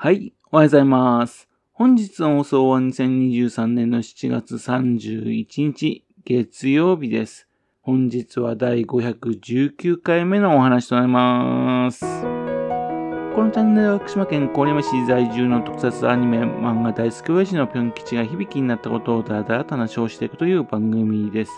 [0.00, 1.48] はい、おはようございます。
[1.72, 7.48] 本日の放送は2023年の7月31日、月曜日です。
[7.80, 12.04] 本日は第519回目のお話となります。
[12.04, 21.50] このチャンネルは福島県郡山市在住の特撮アニメ漫画大好き親父のぴょん吉が響きになったことをだらだらと話をしていくという番組です。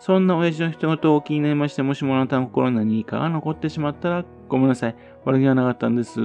[0.00, 4.96] そんな親父の一言を気になりまして、もしもあなたの心に何かが残ってしまったらごめんなさい。
[5.24, 6.18] 悪気はなかったんです。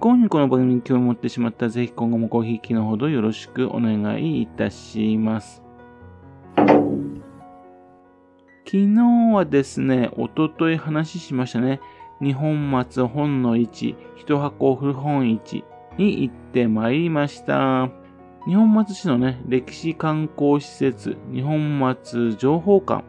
[0.00, 5.60] 幸にこの番組に興味を持ってしまったら、ぜひ今後もごひいきのほどよろしくお願いいたします。
[8.64, 9.02] 昨日
[9.34, 11.80] はですね、おととい話しましたね。
[12.22, 15.64] 日本松本の市、一箱古本市
[15.96, 17.90] に行ってまいりました。
[18.46, 23.02] 日本松市のね、歴史観光施設、日本松情報館、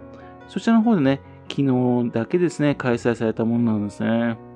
[0.47, 4.48] そちらの方でね、昨日だけですね、開催されたものなんですね。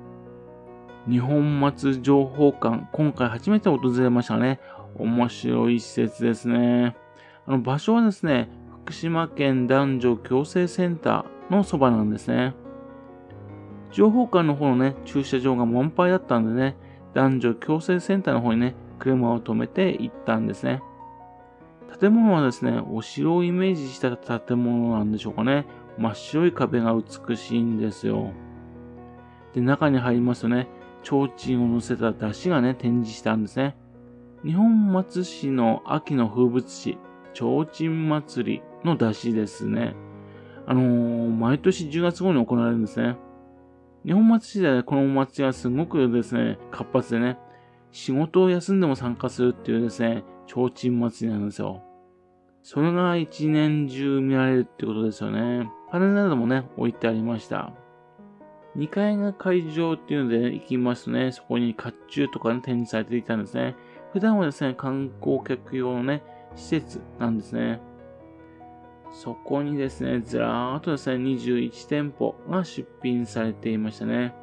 [1.08, 4.58] 日本松情報館、今回初めて訪れましたね。
[4.96, 6.96] 面白い施設ですね。
[7.46, 8.48] あの場所はですね、
[8.84, 12.54] 福島県男女共生センターのそばなんですね。
[13.92, 16.74] 情報館の方のね、駐車場が満杯だったんでね、
[17.12, 20.82] 男女共生センターの方にね、車を止めて行ったんですね。
[22.00, 25.66] 建物はですね、お城をイメージした建物なんでしょうかね。
[25.98, 28.32] 真っ白い壁が美しいんですよ。
[29.52, 30.66] で、中に入りますとね、
[31.04, 33.76] 提灯を乗せた出汁がね、展示したんですね。
[34.44, 36.98] 日本松市の秋の風物詩、
[37.34, 39.94] 提灯祭りの出汁ですね。
[40.66, 43.16] あのー、毎年10月号に行われるんですね。
[44.04, 47.38] 日本松市でこのお祭りはすごくですね、活発でね、
[47.92, 51.82] 仕事を休んでも参加するっていうですね、提灯祭りなんですよ。
[52.62, 55.70] それが一年中見られるってことですよね。
[55.90, 57.72] パネルなどもね、置いてありました。
[58.76, 63.76] 2階が会場っていうので、行きますね、そこに甲冑とかね、展示されていたんですね。
[64.12, 66.22] 普段はですね、観光客用のね、
[66.56, 67.80] 施設なんですね。
[69.12, 74.34] そこにですね、ずらーっとですね、21店舗が出品されていましたね。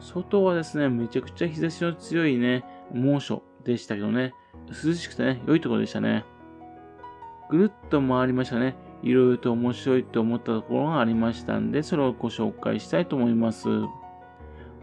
[0.00, 4.34] 外はですね、めちゃくちゃ日差しの強いね、猛暑でしたけどね、
[4.84, 6.24] 涼しくてね、良いところでしたね。
[7.50, 8.76] ぐるっと回りましたね。
[9.02, 13.68] いろいろと面白いと思ったところがありましたんで、それをご紹介したいと思います。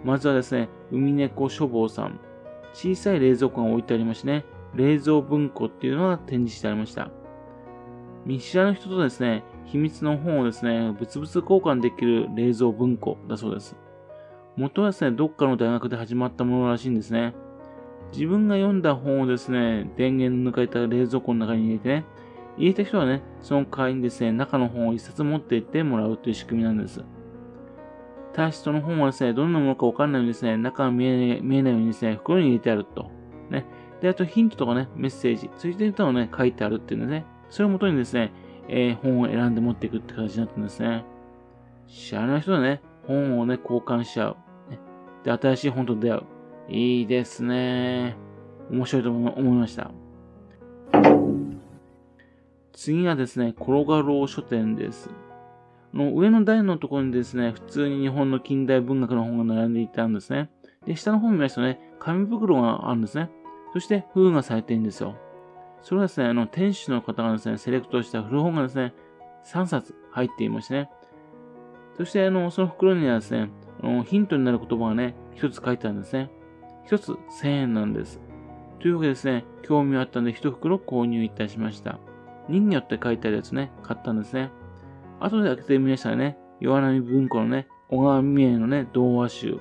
[0.04, 2.20] まずはですね、海猫書房さん。
[2.74, 4.46] 小さい冷蔵庫が置いてありましてね、
[4.76, 7.10] 冷蔵文庫っていうのが展示してありました。
[8.26, 13.76] 見知らぬ人とですね、秘密の本をですね、物々交換できる冷蔵文庫だそうです。
[14.58, 17.34] 元はですね、どっかの大学で始まったものらしいんですね。
[18.12, 22.06] 自分が読んだ本をですね、電源抜かれた冷蔵庫の中に入れてね、
[22.58, 27.04] 入れた人はね、その代わりにですね、中の本を一冊持って行ってもらうという仕組みなんです。
[28.34, 33.10] ただしその本はですね、どんなものかわかんないようにですね、中が見えない見えないようにですね、袋に入れてあると。
[33.50, 33.66] ね。
[34.02, 38.34] で、あとヒントとかね、メッセージ、そういったのをね、書いてあるっていうんでね、それをもとにですね、
[38.68, 41.06] えー、本を選んで持っていくって形になってるんですね。
[41.88, 44.38] 知らない人はね、本をね、交換し合う。
[44.70, 44.80] ね、
[45.24, 46.24] で、新しい本と出会う。
[46.68, 48.18] いいですね。
[48.72, 50.05] 面白いと思いました。
[52.76, 55.10] 次がですね、転がろう書店です。
[55.94, 60.50] の上の台のところにですね、普通に日本の近代文学の本が並んでいたんですね。
[60.86, 63.32] で、下の方見ますとね、紙袋があるんですね。
[63.72, 65.16] そして封がされているんですよ。
[65.82, 68.94] それはですね、あの、店主の方がですね、セレクトした古本がですね、
[69.46, 70.90] 3冊入っていましてね。
[71.96, 73.50] そして、あの、その袋にはですね、
[73.82, 76.30] あのヒントになる言葉がね、一つ書いてあるんですね。
[76.86, 78.20] 一つ1000円なんです。
[78.80, 82.00] というわけでですね、興味あったので一袋購入いたしました。
[82.50, 84.52] 人魚って書いてあるやつね、買ったんですね。
[85.20, 89.60] 後で開けてみましたらね、岩波文庫のね、小川美恵のね、童話集、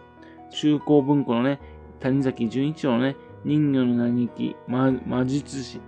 [0.50, 1.60] 中高文庫のね、
[2.00, 5.80] 谷崎潤一郎のね、人魚の嘆き、魔術師。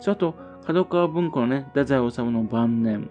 [0.00, 0.34] そあと、
[0.66, 3.08] 角川文庫のね、太宰治の晩年。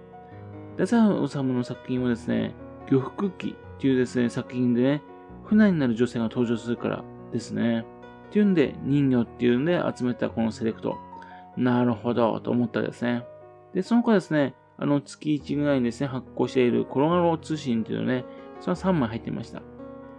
[0.77, 2.53] 太宰治の作品はですね、
[2.89, 5.01] 漁服記っていうですね、作品でね、
[5.43, 7.85] 船になる女性が登場するからですね。
[8.29, 10.97] っていうんで、人魚っていうんで集めたこのセレクト。
[11.57, 13.23] なるほど、と思ったですね。
[13.73, 18.25] で、その子ですね、あの、月1ぐらいにですね、発行している転がろう通信というのね、
[18.59, 19.61] その3枚入っていました。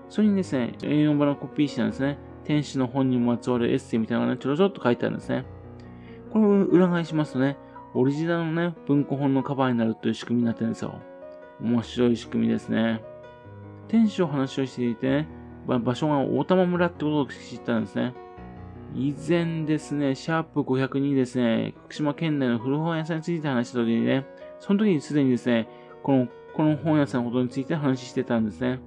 [0.08, 5.44] それにですね、A4 版のコピー紙なんですね、天使の本にまつわるエッセイみたいなのがね、ちょろちょろっと書いてあるんですね。
[6.32, 7.56] これを裏返しますとね、
[7.94, 11.00] オリジナルのね、文庫本のカバーになるという仕組みになってるんですよ。
[11.60, 13.02] 面白い仕組みですね。
[13.88, 15.28] 天使を話をしていてね、
[15.66, 18.14] 場所が大玉村ってことを知ったんですね。
[18.94, 24.26] 以前ですね、シャープ502ですね、福島県内の古本屋さんについて話した時にね、
[24.58, 25.68] その時にすでにですね、
[26.02, 28.80] この、この本屋さんのことについて話してたんですね。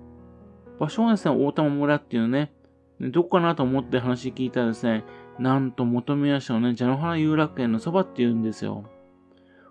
[0.79, 2.51] 場所はですね、大玉村っていうね、
[2.99, 5.03] どこかなと思って話聞いたらですね、
[5.37, 8.85] なんと本宮市のね、蛇の原遊楽園のそばって言うんですよ。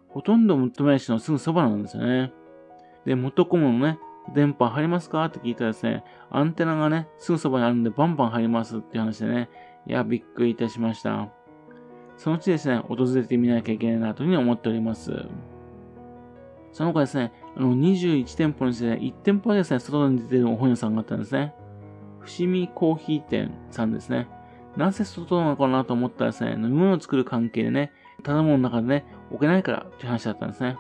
[0.08, 2.32] ほとんど本宮市のすぐそばなんですよね。
[3.04, 3.98] で、元コムのね、
[4.34, 5.24] 電波入りますか？
[5.24, 9.48] って聞いたらですね、アンテナがね、すぐそばにあるんでバンバン入りますっていう話でね、
[9.88, 11.28] いや、びっくりいたしました。
[12.18, 15.12] そのうちですね、訪れてみなきゃいけないなというふうに思っております。
[16.72, 21.54] その他ですね、あの、21店舗にですね、1店舗はですね、外に出てるお本屋さんがあったんですね。
[22.20, 24.28] 伏見コーヒー店さんですね。
[24.76, 27.90] なぜ外なのかなと思ったらですね、飲み物を作る関係でね、
[28.22, 30.76] 建物の中でね、置けないからって話だったんですね。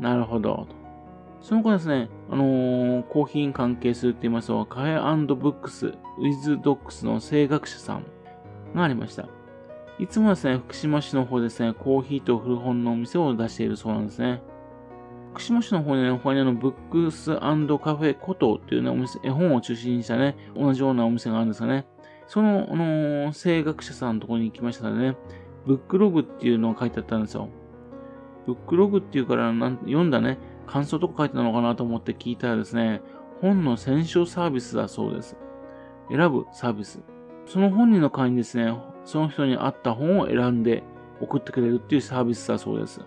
[0.00, 0.66] なるほど。
[1.42, 8.15] その後ですね、あのー、コーヒーに関係するって言いますと、カフェブックス、ウィズドックスの声楽者さん
[8.74, 9.28] がありました。
[9.98, 14.42] いつもですね、福島市の方ですね、コーヒーと古本のお店を出しているそうなんですね。
[15.32, 21.86] 福島市の方にね、他にあの、ブックスカフェコトっていうね、お店、絵本を中心にしたね、同じようなお店があるんですよね。
[22.26, 25.16] その、あのー、声楽者さんのところに行きましたらね、
[25.66, 27.48] ブックログっていうのが書いてあったんですよ。
[28.46, 33.02] ブックログっていうからなん読んだね、感想とか書いてたのかなと思って聞いたらですね、
[33.40, 35.36] 本の選書サービスだそうです。
[36.08, 37.02] 選ぶサービス。
[37.46, 40.82] その本人の会にですね、その人に合った本を選んで
[41.20, 43.00] 送ってくれるっていうサービスだそうです。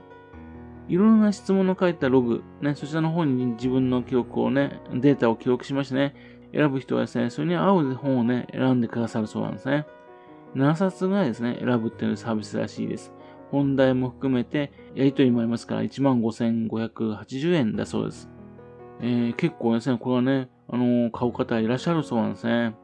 [0.87, 6.15] いろんな質問の書いたログ、ね、そちらの方に自分の記録をね、データを記録しましてね、
[6.53, 9.85] 選ぶ人はですね、それに合う本をね、選んでくださるそうなんですね。
[10.55, 13.13] 7冊ぐらいですね、選ぶっていうサービスらしいです。
[13.51, 18.29] 本題も含めて、やりとりもありますから、15,580円だそうです。
[19.01, 22.75] えー、結構ですね、これはね、あのー、買う方いらっしゃるそうなんですね。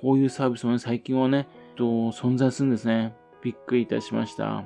[0.00, 3.14] こういうサービスもね、最近はね、と存在するんですね。
[3.42, 4.64] びっくりいたしました。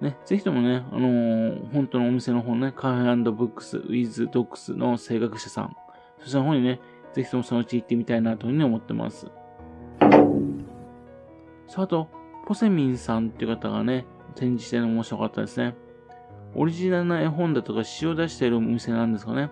[0.00, 5.76] ね、ぜひともね、あのー、本当のお店の方ね、カフェブックス、ウィズドックスの声楽者さん、
[6.20, 6.80] そちらの方にね、
[7.12, 9.26] ぜひともそのうち行ってみたいなというふうに思ってます。
[11.66, 12.08] さあ、あと、
[12.46, 14.06] ポセミンさんっていう方がね、
[14.36, 15.74] 展示してるの面白かったですね。
[16.54, 19.50] オリジナルな絵本だとか詩を出しているお店なんですかね。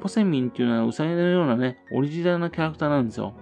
[0.00, 3.34] ポセミンっていうのはウサギのようなね、オリジナルなキャラクターなんですよ。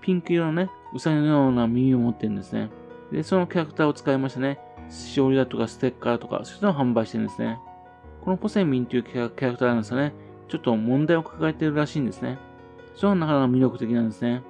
[0.00, 2.70] ピンク色のね、ウサギのような耳を持ってるんですね。
[3.12, 4.58] で、そのキャラクターを使いましてね、
[4.90, 7.58] しおりだとかステッカーとか、そういうのを販売してるんですね。
[8.22, 10.12] このポセミンというキャラクターなんですよね。
[10.48, 12.38] ちょっと問題を抱えてるらしいんですね。
[12.94, 14.42] それはなかなか魅力的なんですね。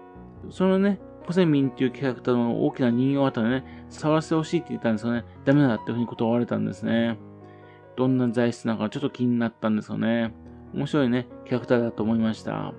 [0.50, 5.24] そのね、ポセミンっていうキャラクターの大きな人形あったらね、触らせてほしいって言ったんですよね。
[5.44, 7.18] ダメだっていうふうに断られたんですね。
[7.96, 10.32] どんな材質なのかちょっと気になったんですよね。
[10.72, 12.72] 面白いね、キャラクターだと思いました。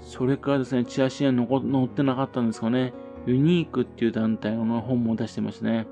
[0.00, 2.92] それからですね、チラシには載ってなかったんですかね。
[3.26, 5.86] ユニークっていう団体の本も出してましたね。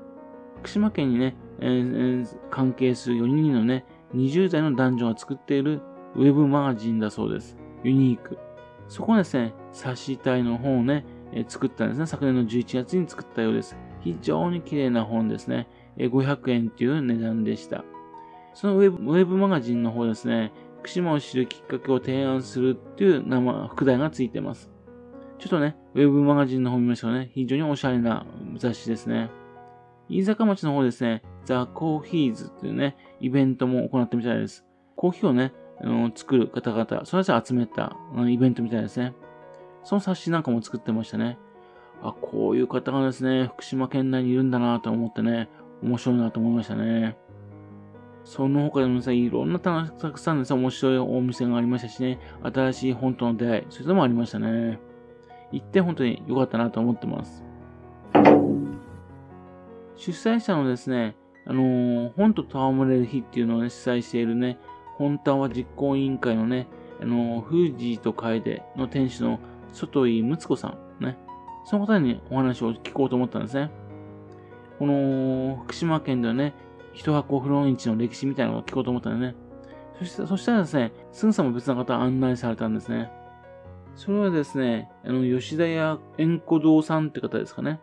[0.59, 5.81] 福島県にね、えー、関係する4人のね、20代の男女が作っている
[6.15, 7.57] ウェブマガジンだそうです。
[7.83, 8.37] ユニーク。
[8.87, 12.07] そこはですね、冊子体の本をね、えー、作ったんですね。
[12.07, 13.77] 昨年の11月に作ったようです。
[14.01, 15.67] 非常に綺麗な本ですね。
[15.97, 17.83] えー、500円っていう値段でした。
[18.53, 24.71] そのウェブマガジンの方ですね、福島を知るきっかけを提案するっていう名前、副題がついてます。
[25.39, 27.29] ちょっとね、ウェブマガジンの方見ましょうね。
[27.33, 28.25] 非常におしゃれな
[28.57, 29.29] 雑誌ですね。
[30.09, 34.65] 飯坂町の方ですね、ザ・コーヒーズっていうね、イベントも行ってみたいです。
[34.95, 39.13] コーヒーをね、あの作る方々、それぞれ集めた、うん、イベントみたいですね。
[39.83, 41.37] その冊子なんかも作ってましたね。
[42.01, 45.49] あ、こういう方がですね、福島県内にいるんだなと思ってね、
[45.83, 47.17] 面白いなと思いましたね。
[48.27, 54.79] その他でもですね、いろんなたくさんですね、面白いお店がありましたしね、新しい本との出会い、そういうのもありましたね。
[55.53, 57.45] 行って本当に良かったなと思ってます。
[59.95, 61.15] 主催者のですね、
[61.45, 64.59] あのー、本と戯れる日っていうのをね、主催しているね、
[64.97, 66.67] 本タワ実行委員会のね、
[67.01, 69.39] あのー、フージーと楓の店主の
[69.71, 71.17] 外井睦子さん、ね、
[71.63, 73.71] その方にお話を聞こうと思ったんですね。
[74.79, 76.53] この、福島県ではね、
[76.97, 79.35] 一箱フロン市の歴史みたいなのを聞こうと思ったんでね。
[79.99, 83.11] そしたら、そしたらですね、すぐさま別な方案内されたんですね。
[83.95, 87.79] それはですね、あの、吉田屋円古堂さんって方ですかね。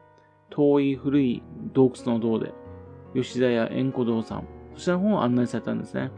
[0.50, 1.42] 遠い古い
[1.72, 2.52] 洞窟の洞で、
[3.14, 6.10] 吉田屋円古堂さん、そちらの方を案内されたんですね。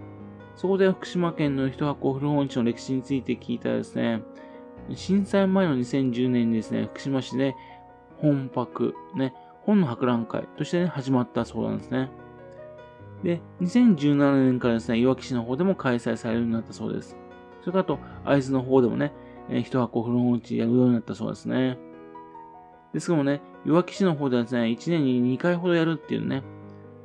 [0.57, 4.23] そこで福島県の一箱古本市の歴史について聞いたらですね、
[4.95, 7.55] 震災前の2010年にですね、福島市で
[8.23, 9.35] 本博、ね、
[9.65, 12.09] 本の博覧会としてね、始まったそうなんですね。
[13.23, 17.17] で、2017年からですね、いわき市の方でも開催されるようになったそうです。
[17.61, 19.13] それからあと、会津の方でもね、
[19.49, 21.79] えー、一箱古本市やるようになったそうですね。
[22.93, 26.43] ですけどもね、いわき市の方ではですね、1年に2回ほどやるっていうね。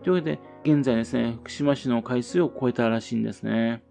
[0.03, 3.83] というわけで、現在ですね、福島市の回数を超えたらしいんですね。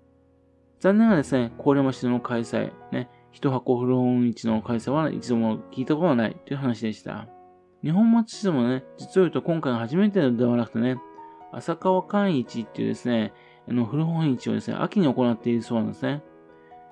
[0.81, 7.29] 残念ながですね、郡山市の開催、ね、一箱古本市の開催は一度も聞いたことがないという話でした。
[7.83, 10.97] 日本松市でもね、実を言うと今回が初めてではなくてね、
[11.52, 13.33] 浅川寛市っていうですね、
[13.69, 16.23] あの古本市をですね、秋に行っているそうなんですね。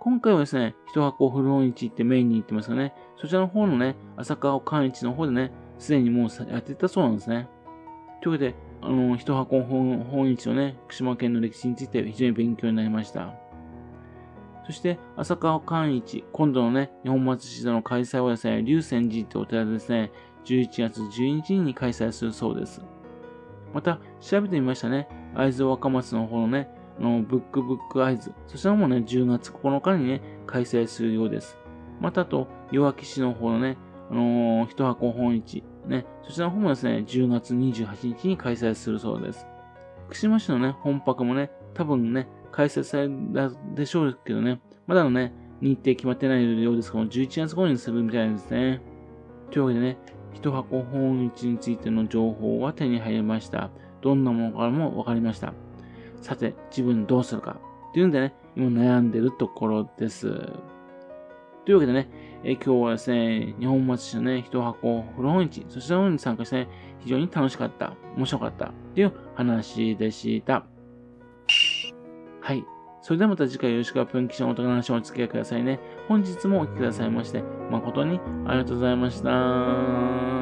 [0.00, 2.94] 今回はですね、一箱古本市ってメインに行ってますよね。
[3.16, 7.48] そちらの方のね、浅川寛市の方でね、すでにもうやってたそうなんですね。
[8.22, 13.34] というわけで、あの、一箱本本市のね、福島県の歴史について非常に勉強になりました。
[14.66, 20.12] そして、浅川寛一、今度のね、日本松市での開催はですね、龍泉寺ってお寺でですね、
[20.44, 22.82] 11月12日に開催するそうです。
[23.72, 25.08] また、調べてみましたね。
[25.34, 31.56] 会津若松の方のね、のブックブック会津、そちらもね、10月9日にね、開催するようです。
[32.00, 33.76] またあと、弱木市の方のね、
[34.10, 39.46] あのー、一箱本市、ね、そちらの方もですね、10月28日に開催するそうです。
[40.06, 48.80] 福島市のね、本泊もね、多分ね、開催されるでしょうけどね、まだのね、日程決まってないようですから、11月頃にするみたいですね。
[49.50, 49.98] というわけでね、
[50.38, 53.70] 一箱本市についての情報は手に入りました。
[54.02, 55.52] どんなものからも分かりました。
[56.22, 57.56] さて、自分どうするか
[57.90, 60.28] っていうんでね、今悩んでるところです。
[61.64, 62.08] というわけでね、
[62.44, 66.68] え今日はですね、日本松市のね、一箱古本市、そちらの方に参加して、ね、
[67.00, 70.66] 非常に楽しかった、面白かったっていう話でした。
[72.40, 72.64] はい。
[73.08, 75.80] それではまた次回よろしくプンキシのお話をお付き合いくださいね。
[76.08, 80.37] 本日もお聴きくださいまして、誠にありがとうございました。